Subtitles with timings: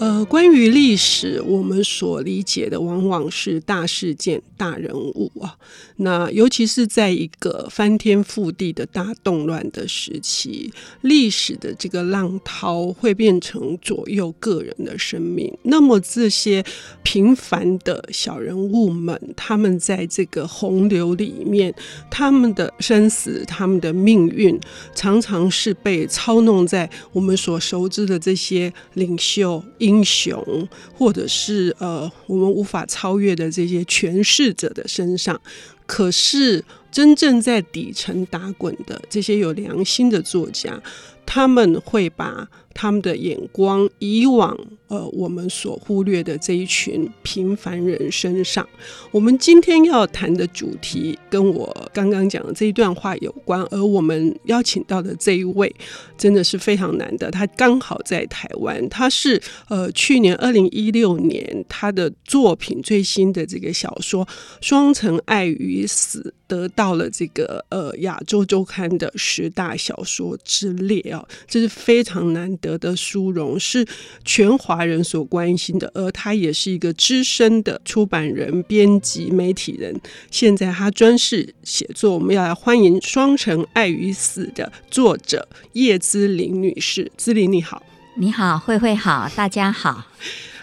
[0.00, 5.56] 呃，关于历史，我们所理解的往往是大事件、大人物啊。
[5.98, 10.72] 那尤其是在一个翻天覆地的大动乱的时期，
[11.02, 15.56] 历史的这个浪涛会变成左右个人的生命。
[15.62, 16.62] 那么这些
[17.04, 21.72] 平凡的小人物们，他们在这个洪流里面，
[22.10, 24.58] 他们的生死、他们的命运，
[24.92, 29.62] 常常是被操弄在我们所熟知的这些领袖。
[29.84, 30.66] 英雄，
[30.96, 35.38] 或者是呃，我们无法超越的这些诠释者的身上，
[35.86, 40.82] 可是真正在底层打滚的这些有良心的作家，
[41.26, 44.58] 他们会把他们的眼光以往
[44.88, 48.68] 呃我们所忽略的这一群平凡人身上。
[49.10, 55.74] 我们今天要谈的主题跟我刚刚讲的这一段话有关，而我们邀请到的这一位
[56.18, 64.26] 真的是非常难得，他刚好在台湾，他是呃去年二零一六年他的作品最新的这个小说
[64.60, 73.86] 《双城爱与死》得到了这个呃亚洲周刊的十大小说之列啊，这是非常难得的殊荣，是
[74.24, 75.90] 全华人所关心的。
[75.92, 79.94] 而他也是一个资深的出版人、编辑、媒体人。
[80.30, 87.12] 现在他专事写作，我们要来欢迎《双城爱与死》的作者叶姿玲女士。
[87.18, 87.82] 姿玲你好，
[88.16, 90.06] 你好，慧慧好，大家好。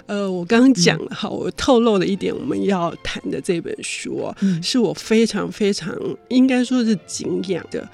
[0.05, 5.95] 呃，我刚刚讲了哈，我透露了一点我们要谈的这本书，嗯、是我非常非常
[6.29, 7.87] 应该说是敬仰的，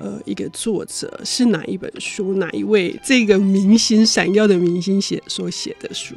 [0.00, 2.34] 呃，一个作者是哪一本书？
[2.34, 6.14] 哪一位这个明星闪耀的明星写所写的书？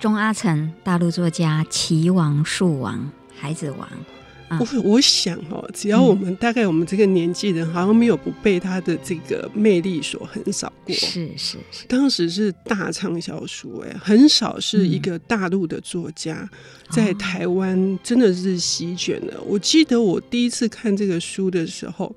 [0.00, 3.88] 钟阿成，大陆作家，棋王、树王、孩子王。
[4.50, 10.94] 我我想哦，只要我们大概我们这个年纪人，好像没有不被他的这个魅力所横扫过。
[10.94, 16.48] 是是是，当时是大畅销书，哎，很少是一个大陆的作家
[16.90, 19.40] 在台湾真的是席卷了。
[19.46, 22.14] 我记得我第一次看这个书的时候。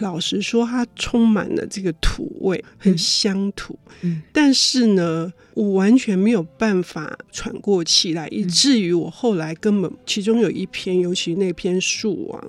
[0.00, 3.78] 老实说，它充满了这个土味，很乡土。
[4.00, 12.44] 嗯，但是呢，我完全没有办法喘过气来，以至于我后来根本其中有一篇，尤其那篇《树王》，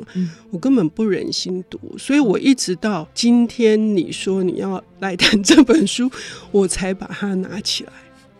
[0.49, 1.79] 我根本不忍心读。
[1.97, 6.09] 所以我一直到今天你说你要来谈这本书，
[6.51, 7.91] 我才把它拿起来。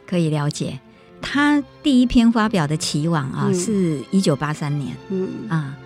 [0.07, 0.79] 可以了解，
[1.21, 4.95] 他第一篇发表的《棋王》啊，嗯、是一九八三年。
[5.09, 5.77] 嗯啊。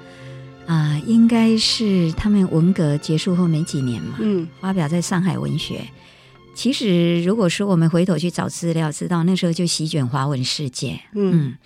[0.65, 5.81] 啊、呃，应该是他们文革结束后没几年嘛，嗯，发表在上海文学。
[6.53, 11.57] 其实，如果说我们回头去找资料，知道那时候就席卷华文世界，嗯，嗯，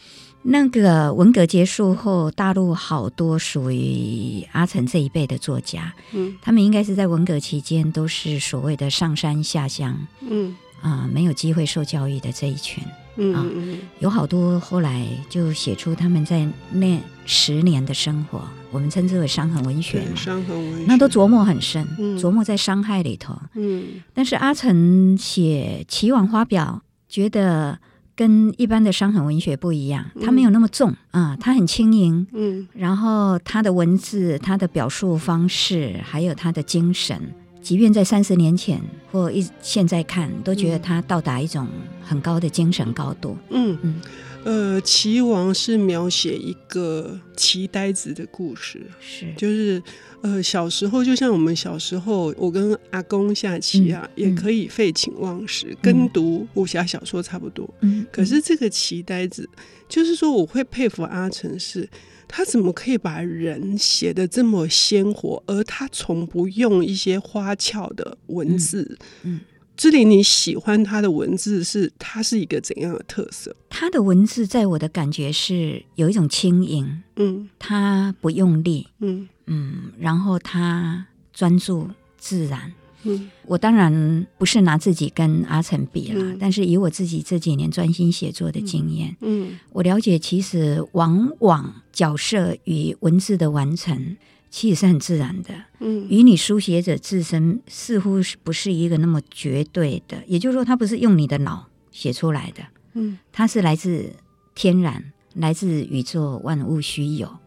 [0.41, 9.95] 那个文革结束后，大陆好多属于阿成这一辈的作家，嗯，他们应该是在文革期间都是所谓的上山下乡，
[10.27, 12.83] 嗯，啊、呃，没有机会受教育的这一群。
[13.21, 16.99] 嗯，嗯，有好多后来就写出他们在那
[17.31, 18.41] 十年的生活，
[18.71, 20.03] 我们称之为伤痕文学。
[20.15, 23.39] 伤痕文学，那都琢磨很深，嗯、琢磨在伤害里头。
[23.53, 27.77] 嗯，但是阿成写《齐王》发表，觉得
[28.15, 32.25] 跟一般的伤痕文学不一样，它没有那么重啊，他、嗯、很轻盈。
[32.33, 37.21] 嗯，然后他的文字、他的表述方式，还有他的精神。
[37.61, 38.81] 即便在三十年前
[39.11, 41.67] 或一现在看，都觉得他到达一种
[42.03, 43.37] 很高的精神高度。
[43.51, 43.95] 嗯嗯，
[44.43, 49.81] 呃，棋王是描写一个棋呆子的故事，是就是
[50.21, 57.69] 呃小时候，就像我们小时候，我跟阿公下棋啊，嗯、也可以废寝忘食，嗯、跟读武侠小说差不多。
[57.81, 59.47] 嗯，可是这个棋呆子，
[59.87, 61.89] 就是说我会佩服阿成是。
[62.31, 65.41] 他怎么可以把人写的这么鲜活？
[65.47, 68.99] 而他从不用一些花俏的文字。
[69.23, 69.39] 嗯，
[69.79, 71.89] 兹伶，你喜欢他的文字是？
[71.97, 73.55] 他是一个怎样的特色？
[73.69, 77.01] 他的文字在我的感觉是有一种轻盈。
[77.15, 78.87] 嗯，他不用力。
[78.99, 82.73] 嗯嗯，然后他专注自然。
[83.03, 94.17] 嗯，我当然不是拿自己跟阿成比了，嗯、但是以我自己这几年专心写作的经验，嗯，嗯我了解其实往往角色与文字的完成
[94.49, 102.63] 其实是很自然的，嗯，与你书写者自身似乎是不是一个那么绝对的，也就是说，它不是用你的脑写出来的，
[102.93, 104.11] 嗯，它是来自
[104.55, 107.37] 天然，来自宇宙万物虚有。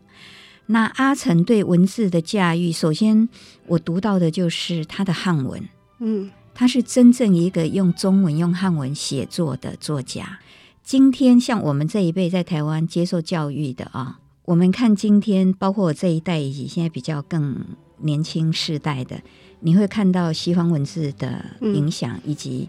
[0.66, 3.28] 那阿成对文字的驾驭，首先
[3.66, 10.38] 我读到的就是他的汉文，嗯，他是真正一个用中文、用汉文写作的作家。
[10.84, 17.64] 今天像我们这一辈在台湾接受教育的啊，我们看今天，包括我这一代以及现在比较更
[17.98, 19.20] 年轻世代的，
[19.60, 22.68] 你会看到西方文字的影响，以及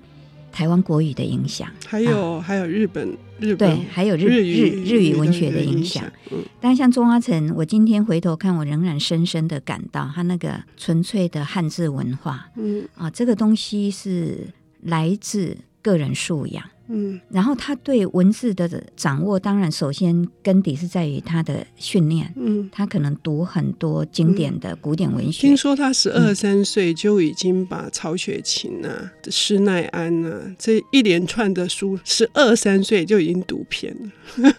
[0.51, 6.05] 台湾国语的影响，还有、啊、还有日本日本对，还有日日日，日语文学的影响。
[6.31, 12.87] 嗯，但像钟阿城，我今天回头看，我仍然深深的感到他那个纯粹的汉字文化，嗯。
[12.95, 14.47] 啊，这个东西是
[14.81, 16.63] 来自个人素养。
[16.87, 22.33] 嗯，然后他对文字的掌握，当然首先根底是在于他的训练。
[22.35, 25.47] 嗯，他可能读很多经典的古典文学。
[25.47, 33.95] 听说他十二三岁就已经把曹雪芹啊、施耐庵啊这一连串的书，十二三岁就已经读遍
[34.35, 34.53] 了。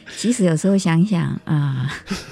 [0.16, 1.88] 其实有时候想想啊。
[2.06, 2.16] 呃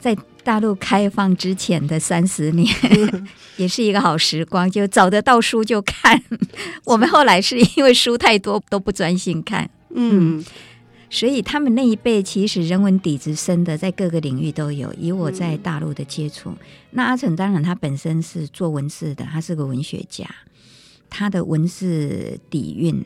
[0.00, 2.66] 在大陆开放之前的三十年，
[3.56, 6.22] 也是一个好时光，就找得到书就看。
[6.84, 10.42] 我们后来是因为书太多都不专心看，嗯，
[11.10, 14.92] 所以他们那一辈其实人文底子深的，在各个领域都有。
[14.94, 16.54] 以我在大陆的接触，
[16.92, 20.26] 那阿成当然他本身是做文字的，他是个文学家，
[21.10, 23.04] 他的文字底蕴，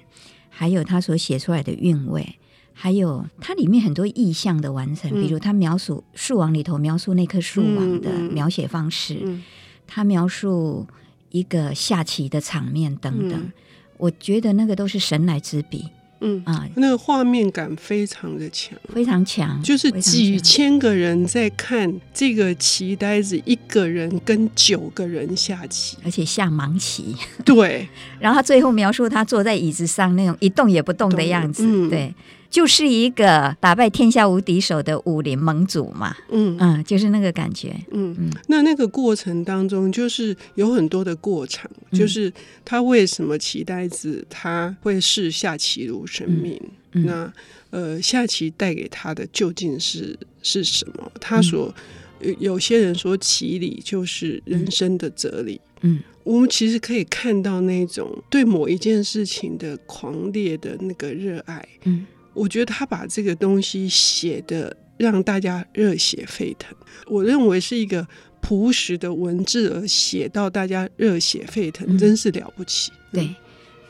[0.49, 2.39] 还有他所写出来的韵味。
[2.75, 9.39] 还有它里面很多意象的完成，比如他描述树王里头描述那棵树王的描写方式，
[9.87, 10.87] 他描述
[11.31, 13.53] 一个下棋的场面等等，
[13.99, 15.87] 我觉得那个都是神来之笔。
[16.21, 16.43] 嗯。
[16.47, 27.15] 啊，那个画面感非常的强，非常强，就是几千个人在看这个棋呆子，一个人跟九个人下棋，而且下盲棋。
[27.45, 27.89] 对，
[28.19, 32.15] 然后他最后描述他坐在椅子上那种一动也不动的样子，嗯、对。
[32.53, 36.55] 就是一个打败天下无敌手的武林盟主嘛，嗯。
[36.61, 38.15] 嗯，就是那个感觉，嗯。
[38.21, 38.31] 嗯。
[38.47, 42.31] 那那个过程当中，就是有很多的过程，嗯、就是
[42.63, 46.61] 他为什么棋呆子他会视下棋如生命？
[46.93, 47.05] 嗯。
[47.05, 47.33] 嗯、那
[47.71, 51.11] 呃，下棋带给他的究竟是是什么？
[51.19, 51.75] 他所
[52.21, 62.05] 有有些人说棋理就是人生的哲理，嗯，我们其实可以看到那种对某一件事情的狂烈的那个热爱，嗯。
[62.35, 66.75] 我觉得他把这个东西写的让大家热血沸腾，
[67.07, 68.07] 我认为是一个
[68.41, 72.91] 朴实的文字而写到大家热血沸腾，嗯、真是了不起。
[73.13, 73.29] 对，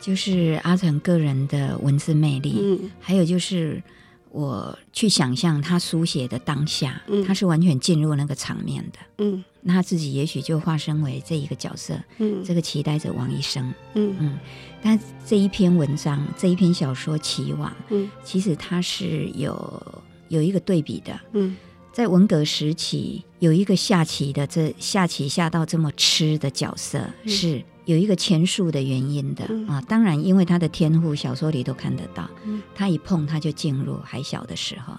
[0.00, 3.82] 就是阿成个人的文字魅力，嗯，还有就是
[4.32, 14.17] 我去想象他书写的当下，嗯、他是完全进入那个场面的，嗯，那他自己也许就化身为这一个角色，嗯，这个期待着王医生，嗯嗯。
[14.20, 14.38] 嗯。
[14.84, 21.56] 但这一篇文章，这一篇小说《棋王》，嗯，其实它是有有一个对比的，嗯，
[21.93, 29.81] 在文革时期，有一个下棋的，这下棋下到这么痴的角色，嗯、是有一个前述的原因的、嗯、啊。
[29.82, 34.94] 当然，因为他的天赋，小说里都看得到，嗯，他一碰他就进入还小的时候，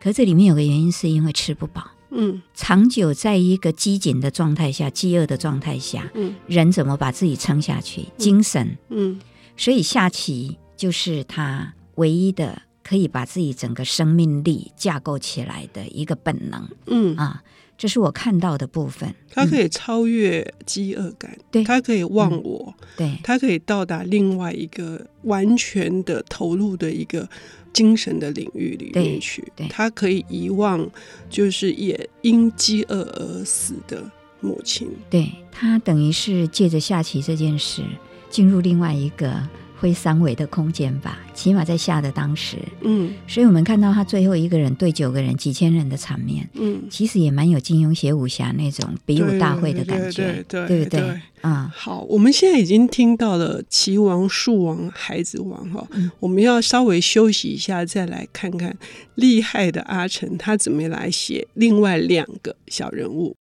[0.00, 1.90] 可这里面有个原因，是因为吃不饱。
[2.10, 8.04] 嗯，长久在一个饥馑的状态下，饥饿的状态下，嗯，人怎么把自己撑下去？
[8.16, 9.20] 精神，嗯，
[9.56, 17.16] 所以下棋就是他唯一的可以把自己整个生命力架构起来的一个本能，嗯。
[17.16, 17.42] 啊，
[17.76, 19.14] 这是我看到的部分。
[19.30, 27.28] 他可以超越饥饿感，对，他可以忘我，对，他可以到达另外一个完全的投入的一个。
[27.72, 30.90] 精神的领域里面去，他可以遗忘，
[31.28, 34.02] 就是也因饥饿而死的
[34.40, 34.88] 母亲。
[35.10, 37.82] 对，他等于是借着下棋这件事，
[38.30, 39.46] 进入另外一个。
[39.78, 51.00] 会三维的空间吧，起码在下的当时，嗯，所以我们看到他最后一个人对九个人、几千人的场面，嗯，其实也蛮有金庸写武侠那种比武大会的感觉，对，对，对，对，对？
[51.42, 58.76] 啊、嗯，好，我们现在已经听到了齐王、树王、孩子王哈，嗯、我们要稍微休息一下，再来看看
[59.14, 63.36] 厉害的阿成他怎么来写另外两个小人物。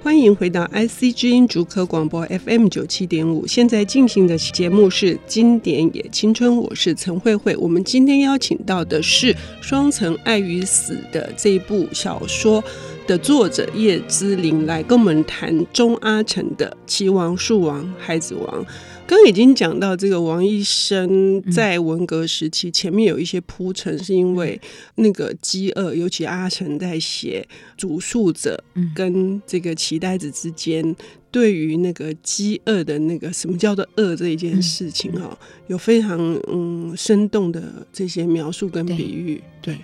[0.00, 7.54] 欢迎回到 IC 之音竹科广播 FM 九七点五，现在进行的节目是《经典也青春》，我是陈慧慧。
[7.56, 12.62] 我们今天邀请到的是《双层爱与死》的这一部小说
[13.08, 18.64] 的作者叶之琳，来跟我们谈钟阿城的《棋王、树王、孩子王》。
[19.08, 24.60] 刚已经讲到这个王医生在文革时期，前面有一些铺陈，是因为
[24.96, 28.62] 那个饥饿，尤其阿成在写主述者
[28.94, 30.94] 跟这个棋呆子之间
[31.30, 35.38] 对于那个饥饿的那个什么叫做饿这一件事情哈，
[35.68, 36.18] 有非常
[36.52, 39.42] 嗯生动的这些描述跟比喻。
[39.62, 39.74] 对，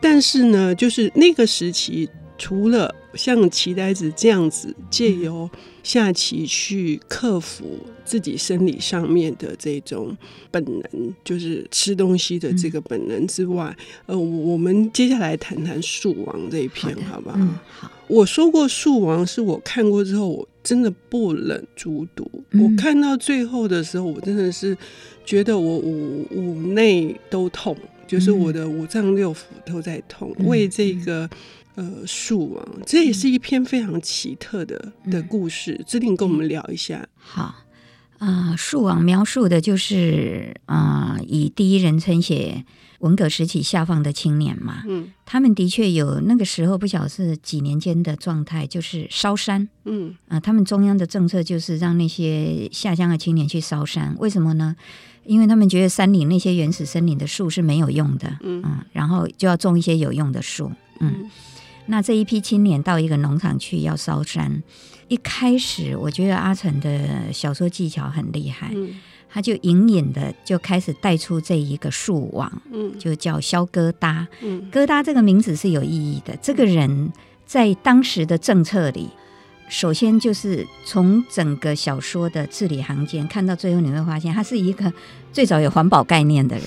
[0.00, 2.08] 但是呢，就是那个时期
[2.38, 5.50] 除了像棋呆子这样子借由
[5.82, 10.16] 下棋去克服自己生理上面的这种
[10.50, 13.76] 本能，就是吃东西的这个本能之外，
[14.06, 17.36] 呃，我们接下来谈谈《树王》这一篇，好不好？
[17.38, 17.90] 嗯，好。
[18.06, 22.30] 我说过，《树王》是我看过之后，我真的不忍卒读。
[22.52, 24.76] 我看到最后的时候，我真的是
[25.26, 27.76] 觉得我五五内都痛，
[28.06, 31.28] 就是我的五脏六腑都在痛，为这个。
[31.78, 35.80] 呃，树王，这也是一篇非常奇特的、嗯、的故事。
[35.86, 37.06] 志玲跟我们聊一下。
[37.16, 37.54] 好
[38.18, 42.64] 啊，树、呃、王描述的就是啊、呃，以第一人称写
[42.98, 44.82] 文革时期下放的青年嘛。
[44.88, 49.68] 嗯，他们的确有那个时候不晓得是几年间的状态，就是烧山。
[49.84, 54.16] 嗯啊、呃，他们中央的政策就是让那些下乡的青年去烧山。
[54.18, 54.74] 为什么呢？
[55.24, 58.36] 因为他们觉得山里那些原始森林的树是没有用的。
[58.40, 60.72] 嗯，嗯然后就要种一些有用的树。
[60.98, 61.14] 嗯。
[61.20, 61.30] 嗯
[61.90, 64.62] 那这一批青年到一个农场去要烧山，
[65.08, 68.90] 一开始我觉得阿成的小说技巧很厉害，嗯、
[69.30, 74.26] 他就隐隐的就开始带出这一个树王，嗯、就叫萧疙瘩。
[74.42, 77.10] 嗯、疙瘩这个名字是有意义的，这个人
[77.46, 79.08] 在当时的政策里，
[79.70, 84.92] 首先就是从整个小说的字里行间看到最后，你会发现他是一个
[85.32, 86.66] 最早有环保概念的人，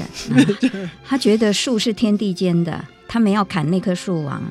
[0.74, 4.42] 嗯、 他觉得树是天地间的，他们要砍那棵树王。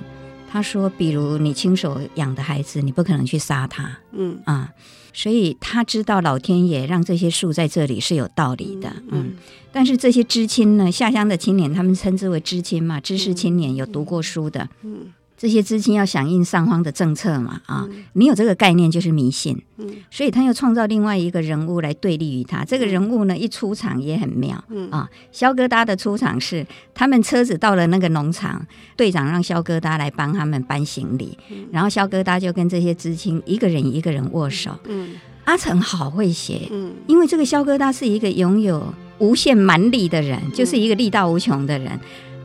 [0.52, 4.40] 他说：“比如你亲手养的孩子，你不可能去杀他，嗯。
[4.44, 4.72] 啊，
[5.12, 9.32] 所以他知道老天爷让这些树在这里是有道理的，嗯，嗯。
[9.70, 15.02] 但是这些知青呢，下乡的青年，他们称之为知青嘛，知识青年，有读过书的，嗯。
[15.04, 17.62] 嗯”这些知青要响应上方的政策嘛？
[17.64, 19.58] 啊，你有这个概念就是迷信。
[19.78, 22.62] 嗯，所以他又创造另外一个人物来对立于他。
[22.62, 24.62] 这个人物呢，一出场也很妙。
[24.68, 28.66] 嗯啊，肖疙瘩的出场是他们车子到了那个农场，
[28.98, 31.38] 队长让肖疙瘩来帮他们搬行李，
[31.72, 34.78] 然后肖疙瘩就跟这些知青一个人一个人握手。
[34.84, 36.68] 嗯，阿成好会写。
[36.70, 41.98] 嗯，因为这个肖疙瘩是一个拥有无限蛮力的人，就是一个力大无穷的人。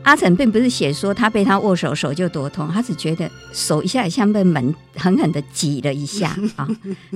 [0.06, 6.68] 阿成并不是写说他被他握手手就多痛，他只觉得手一下像被门狠狠的挤了一下 啊，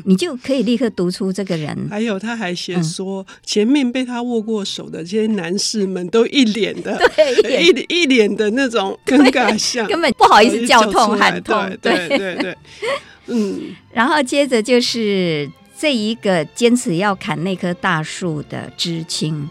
[0.04, 1.86] 你就可以立刻读出这个人。
[1.88, 12.56] 还有他还写说，前面被他握过手的这些男士们都一脸的 对，一一脸的那种尴尬相， 根本不好意思叫痛喊痛，对对对对，
[13.28, 15.48] 嗯，然后接着就是。
[15.80, 19.48] 这一个坚持要砍那棵大树的知青，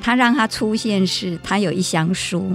[0.00, 2.50] 他让他出现是，他有一箱书，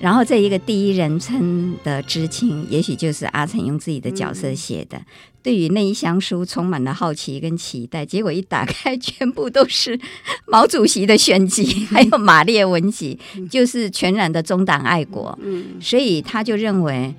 [0.00, 5.04] 然后这一个第一人称的知青，也许就是阿成用自己的角色写的，嗯、
[5.42, 10.00] 对于那一箱书充满了好奇跟期待，结果一打开，全部都是
[10.46, 13.18] 毛主席的选集， 还有马列文集，
[13.50, 15.38] 就是全然的中党爱国，
[15.82, 17.14] 所以他就认为。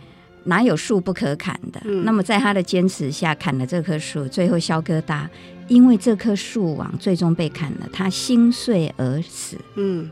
[0.45, 1.81] 哪有树不可砍的？
[1.85, 4.27] 嗯、那么在他的坚持下，砍了这棵树。
[4.27, 5.27] 最后，肖疙瘩
[5.67, 9.57] 因为这棵树王最终被砍了，他心碎而死。
[9.75, 10.09] 嗯，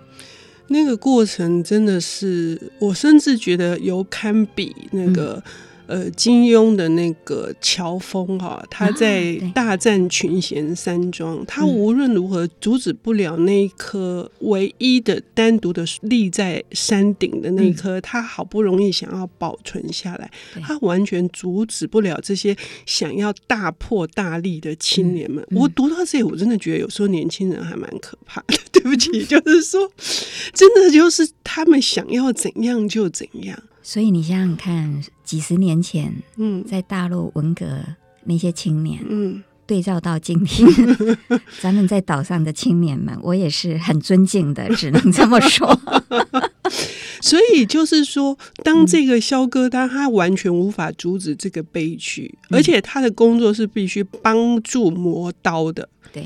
[0.67, 5.41] 那个过程真的是，我甚至觉得有堪比那个。
[5.45, 5.51] 嗯
[5.93, 20.31] 呃，金庸的那个乔峰哈，他在大战群贤山庄，啊、他无论如何阻止不了那一棵唯一的单独的立在山顶的那一棵，嗯、他好不容易想要保存下来，
[20.63, 22.57] 他完全阻止不了这些
[22.87, 25.45] 想要大破大立的青年们。
[25.51, 28.57] 嗯、我读到这里，我真的觉得有时候年轻人还蛮可怕的。
[28.71, 29.91] 对不起，就是说，
[30.53, 33.61] 真的就是他们想要怎样就怎样。
[33.85, 37.65] 所以你想想看，几十年前，嗯，在大陆文革
[38.23, 40.65] 那些青年，嗯，对照到今天，
[41.59, 45.77] 咱们在岛上的青年们，我也是很尊敬的，只能这么说。
[47.19, 56.25] 所以就是说，当这个肖哥他他完全无法阻止这个悲剧，嗯、而且他的工作是必须帮助磨刀的，对，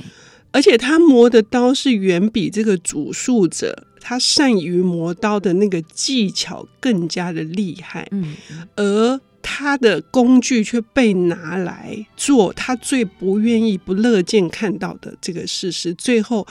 [0.51, 3.87] 而且他磨的刀是远比这个主述者。
[4.09, 8.37] 他善于磨刀的那个技巧更加的厉害，嗯，
[8.77, 15.93] 而他的工具却被拿来做他最不愿意、不乐见看到的这个事实。
[15.93, 16.47] 最后，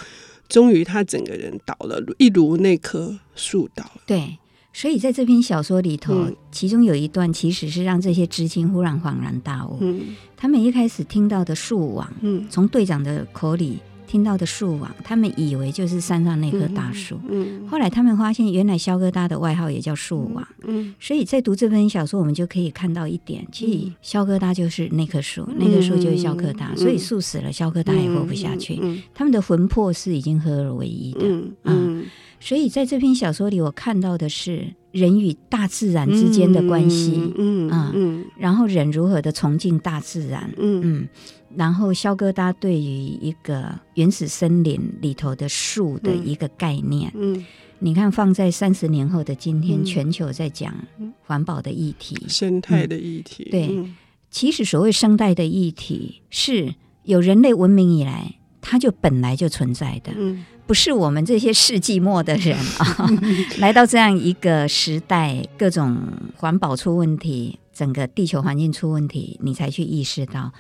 [0.50, 4.02] 终于他整个人倒了，一如那棵树倒了。
[4.06, 4.36] 对，
[4.74, 9.78] 所以在这篇小说里头，嗯、其中有一段其实是让这些知青忽然恍然大悟。
[9.80, 13.78] 嗯，他们一开始听到的树网，嗯，从队长的口里。
[14.06, 17.20] 听到的树王，他们以为就是山上那棵大树。
[17.28, 20.46] 嗯嗯、后来他们发现，原来肖疙瘩的外号也叫树王。
[20.64, 26.68] 嗯，所以在读这本小说，我们就可以看到一点，其实肖疙瘩就是那棵树，嗯、那棵树就是肖疙瘩。
[26.70, 28.80] 嗯、所以树死了，肖疙瘩也活不下去。
[29.14, 31.20] 他们的魂魄是已经合而为一的。
[31.64, 32.04] 嗯。
[32.46, 40.80] 嗯嗯所以在这篇小说里，我看到的是人与大自然之间的关系，嗯嗯，嗯，然后人如何的崇敬大自然，嗯。
[40.84, 41.08] 嗯，
[41.56, 47.34] 然后肖疙瘩对于一个原始森林里头的树的一个概念，嗯。
[47.34, 47.46] 嗯
[47.78, 50.74] 你看，放在三十年后的今天，全球在讲
[51.26, 53.46] 环保的议题、生态的议题。
[53.50, 53.84] 对，
[54.30, 60.10] 其实所谓生态的议题，是有人类文明以来，它就本来就存在的，
[60.66, 63.08] 不是我们这些世纪末的人啊，
[63.58, 65.96] 来到这样一个时代，各种
[66.36, 70.52] 环保出问题，整个地球环境出问题，你才去意识到。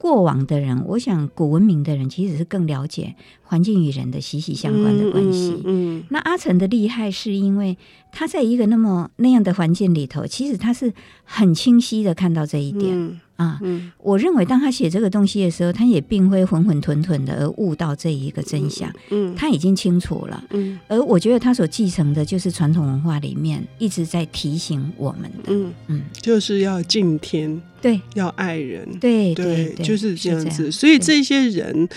[0.00, 5.60] 过往的人，我想古文明的人其实是更了解环境与人的息息相关的关系。
[5.64, 7.76] 嗯，嗯，那阿成的厉害是因为
[8.12, 12.84] 他在一个那么那样的环境里头，其实他是很清晰的看到这一点。
[12.96, 25.72] 嗯啊，嗯，我认为当他写这个东西的时候，他也并非混混沌沌的而悟到这一个真相，嗯，他已经清楚了，嗯，而我觉得他所继承的就是传统文化里面一直在提醒我们的，嗯。
[25.86, 30.70] 嗯，就是要敬天，对，要爱人，对对，就是这样子。
[30.72, 31.88] 所以这些人，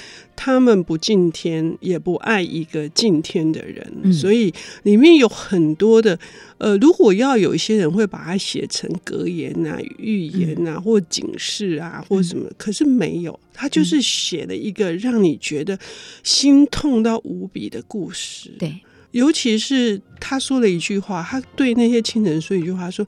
[0.43, 6.17] 他们不敬天，也不爱一个敬天的人，所以里面有很多的。
[6.57, 15.77] 呃，如果要有一些人会把它写成格言啊、寓言啊，或警示啊，或什么，嗯，可是没有，他就是写了一个让你觉得
[16.23, 18.49] 心痛到无比的故事。
[18.57, 18.73] 对，
[19.11, 23.05] 尤其是他说了一句话，他对那些亲人说一句话，说：“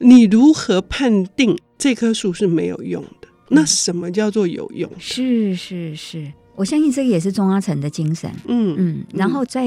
[0.00, 3.28] 你如何判定这棵树是没有用的？
[3.48, 8.28] 那什么叫做有用？”是是是，我相信这个也是钟阿城的精神。
[8.48, 9.64] 嗯嗯，然后在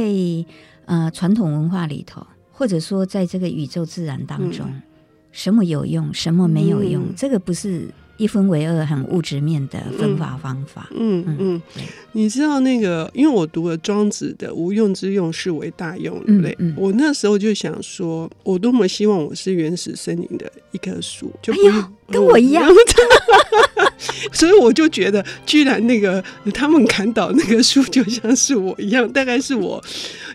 [0.86, 2.26] 呃传统文化里头。
[2.52, 4.82] 或者说，在这个宇宙自然当中，嗯、
[5.32, 10.90] 什么有用，什么没有用，嗯、这个不是一分为二、很物质面的分法方法。
[10.92, 11.62] 嗯嗯，嗯
[12.12, 16.58] 你知道那个，因为我读了庄子的“无用之用，是为大用”，对不对？
[16.76, 22.70] 我那时候就想说，我多么希望我是原始森林的一棵树，就不、哎、跟我一样。
[24.32, 29.84] 所以我就觉得，居然那个他们砍倒那个树，就像是我一样，大概是我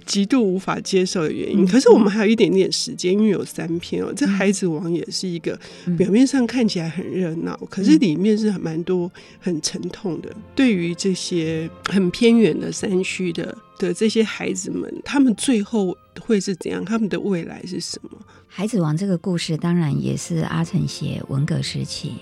[0.04, 1.66] 极度无法接受的原因。
[1.66, 4.12] 可是我们还有一点点时间，因为有三篇哦。
[4.14, 5.58] 这《孩子王》也是一个
[5.96, 9.10] 表面上看起来很热闹，可是里面是蛮多
[9.40, 10.30] 很沉痛的。
[10.54, 16.84] 对于这些很偏远的山区的的这些孩子们，他们最后会是怎样？
[16.84, 18.10] 他们的未来是什么？
[18.56, 22.12] 《孩子王》这个故事当然也是阿成写文革时期。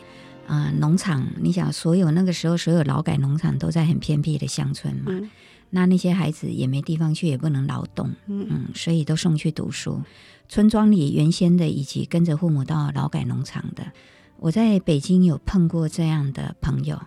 [0.47, 5.31] 啊、呃，农场，你想，所有那个时候，所有劳改农场都在很偏僻的乡村嘛，嗯、
[5.69, 10.01] 那那些孩子也没地方去，也不能劳动，嗯，嗯，所以都送去读书。
[10.49, 13.93] 村庄里原先的以及跟着父母到劳改农场的，
[14.39, 16.99] 我在北京有碰过这样的朋友。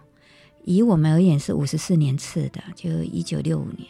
[0.65, 3.89] 以我们而言是五十四年次的，就一九六五年。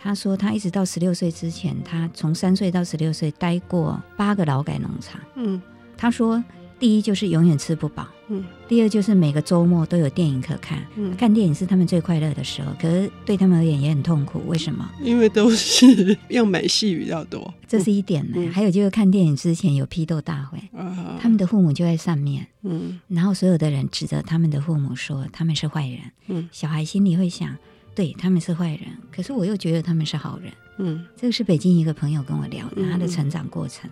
[0.00, 5.20] 他说他一直到十六岁之前，他从三岁到十六岁待过八个劳改农场。
[5.34, 5.60] 嗯，
[5.96, 6.42] 他说。
[6.80, 14.88] 第一就是永远吃不饱，嗯，第二就是每个周末都有电影可看，嗯，看电影是他们最快乐的时候，可是对他们而言也很痛苦，为什么？
[15.02, 18.34] 因为都是要买戏比较多，这是一点呢。
[18.36, 27.56] 嗯、还有就是看电影之前有批斗大会，嗯、他们的父母就在上面，嗯，然后所有的人指责他们的父母说他们是坏人，嗯，小孩心里会想，
[27.98, 33.90] 对他们是坏人，可是我又觉得他们是好人，嗯，这个是北京一个朋友跟我聊的他的成长过程。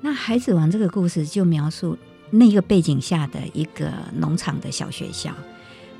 [0.00, 1.98] 那《孩子王》这个故事就描述
[2.30, 5.30] 那个背景下的一个农场的小学校。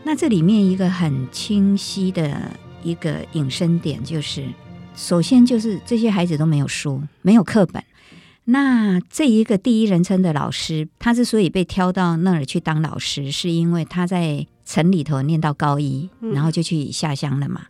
[0.04, 2.50] 那这里面一个很清晰的
[2.82, 4.48] 一个引申点就是，
[4.96, 7.84] 首先就是这些孩子都没有书，没有课本。
[8.46, 17.62] 那这一个第一人称的老师，他之所以被挑到那儿去当老师，是因为他在城里头念到高一，然后就去下乡了嘛。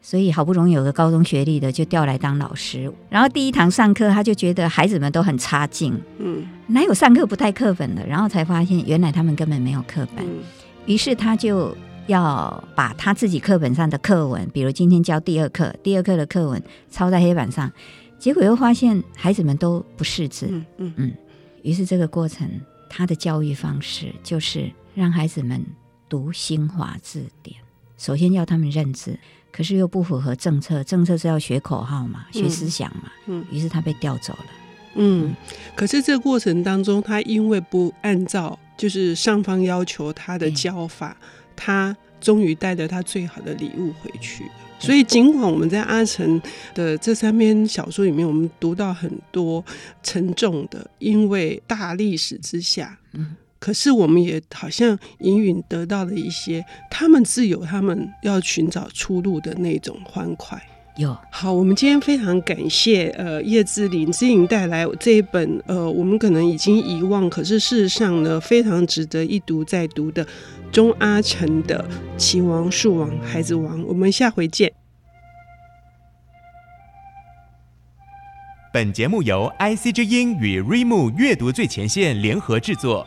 [0.00, 8.06] 所以好不容易有个高中学历的就调来当老师，然后第一堂上课他就觉得孩子们都很差劲，嗯，哪有上课不带课本的？
[8.06, 10.26] 然后才发现原来他们根本没有课本，
[10.86, 11.76] 于是他就
[12.06, 17.70] 要把他自己课本上的课文，比如今天教第二课，第二课的课文抄在黑板上，
[18.18, 20.92] 结果又发现孩子们都不识字，嗯嗯。
[20.96, 21.12] 嗯，
[21.62, 22.48] 于是这个过程
[22.88, 25.62] 他的教育方式就是让孩子们
[26.10, 27.56] 读新华字典，
[27.96, 29.18] 首先要他们认字。
[29.52, 34.46] 可是又不符合政策，政策是要学口号嘛，学思想嘛，嗯，于是他被调走了，
[34.94, 35.36] 嗯，嗯，
[35.74, 41.16] 可是这个过程当中，他因为不按照就是上方要求他的教法，对
[41.56, 44.50] 他终于带着他最好的礼物回去了。
[44.78, 46.40] 所以尽管我们在阿城
[46.72, 49.62] 的这三篇小说里面，我们读到很多
[50.04, 53.34] 沉重的，因为大历史之下，嗯。
[53.60, 60.60] 可是我们也好像隐隐得到了一些，他们自有他们要寻找出路的那种欢快。
[60.96, 61.16] 有。
[61.30, 70.26] 好，我们今天非常感谢呃叶志林之颖带来这一本呃我们可能已经遗忘，可是事实上呢非常值得一读再读的
[70.72, 73.80] 钟阿成的《棋王、树王、孩子王》。
[73.84, 74.72] 我们下回见。
[78.72, 83.06] 本节目由 IC 之音与瑞木阅读最前线联合制作，